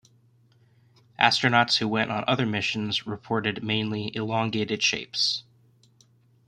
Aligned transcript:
Astronauts 1.19 1.77
who 1.77 1.87
went 1.87 2.09
on 2.09 2.23
other 2.25 2.47
missions 2.47 3.05
reported 3.05 3.63
mainly 3.63 4.11
"elongated 4.15 4.81
shapes". 4.81 5.43